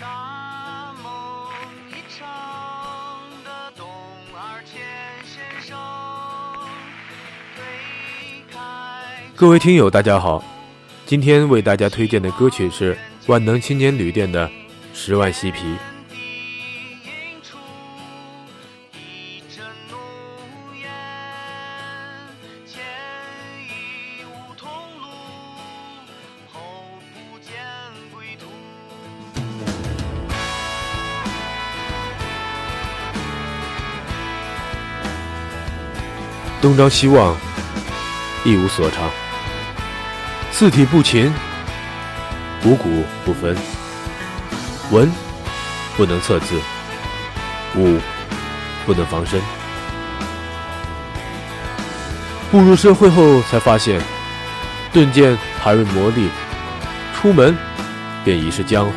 [0.00, 1.52] 大梦
[1.90, 2.26] 一场
[3.44, 3.86] 的东
[4.34, 4.80] 儿千
[5.26, 5.76] 先生，
[9.36, 10.42] 各位听友，大家好，
[11.04, 14.48] 今天为大家推荐的歌曲是万能青年旅店的
[14.94, 15.60] 《十万嬉皮》。
[36.62, 37.36] 东张西望，
[38.44, 39.10] 一无所长。
[40.52, 41.34] 四体不勤，
[42.64, 43.56] 五谷不分。
[44.92, 45.10] 文
[45.96, 46.54] 不能测字，
[47.74, 47.98] 武
[48.86, 49.42] 不能防身。
[52.52, 54.00] 步入社会后，才发现
[54.92, 56.28] 顿见还未磨砺，
[57.16, 57.58] 出门
[58.24, 58.92] 便已是江湖。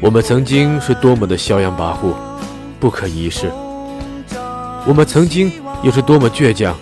[0.00, 2.14] 我们曾经是多么的嚣扬跋扈，
[2.78, 3.48] 不可一世；
[4.86, 5.50] 我们曾经
[5.82, 6.76] 又是多么倔强，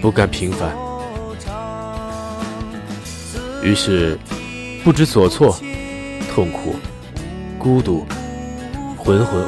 [0.00, 0.74] 不甘平凡。
[3.62, 4.18] 于是，
[4.82, 5.54] 不知所措，
[6.34, 6.76] 痛苦，
[7.58, 8.06] 孤独，
[8.96, 9.46] 浑浑噩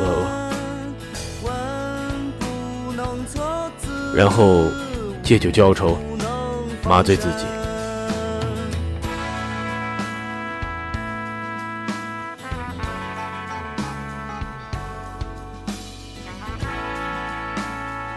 [1.46, 1.54] 噩，
[4.14, 4.66] 然后
[5.22, 5.96] 借酒浇愁，
[6.84, 7.46] 麻醉自己。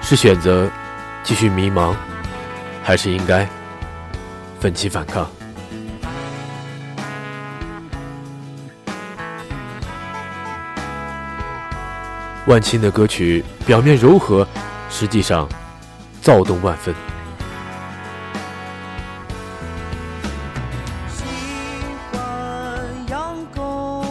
[0.08, 0.70] 是选择
[1.24, 1.96] 继续迷茫，
[2.84, 3.50] 还是应该
[4.60, 5.28] 奋起反抗？
[12.46, 14.48] 万青的歌曲表面柔和，
[14.92, 15.50] 实际上
[16.22, 16.94] 躁动万分。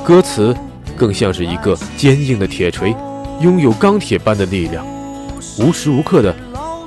[0.05, 0.53] 歌词
[0.97, 2.91] 更像是一个坚硬的铁锤，
[3.41, 4.85] 拥有钢铁般的力量，
[5.59, 6.35] 无时无刻的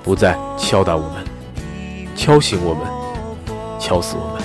[0.04, 1.24] 不再敲打我们，
[2.16, 2.86] 敲醒我们，
[3.80, 4.38] 敲死我们。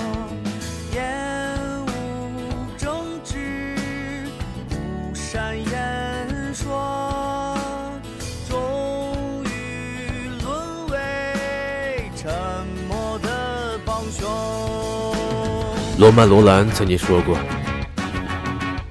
[15.99, 17.37] 罗曼·罗兰曾经说过：“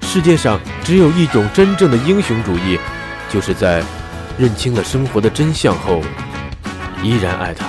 [0.01, 2.79] 世界上只有一种真正的英雄主义，
[3.29, 3.83] 就是在
[4.37, 6.01] 认清了生活的真相后，
[7.03, 7.65] 依然爱他。”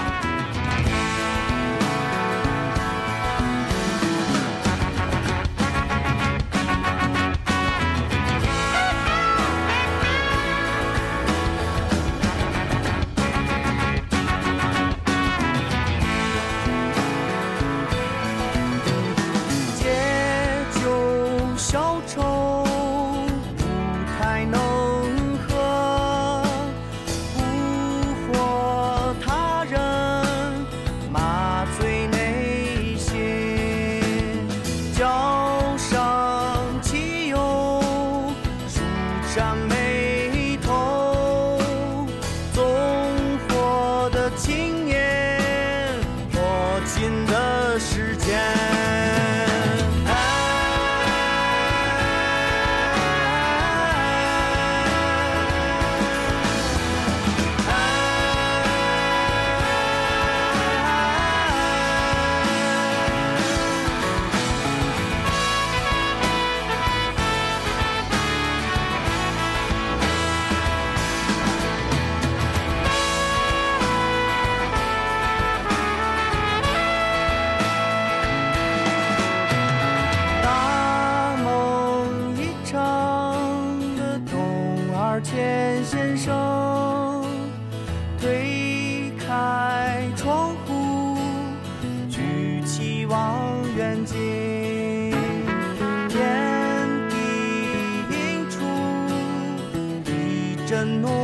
[100.84, 101.23] no